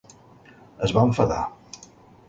[0.87, 1.41] Es va enfadar.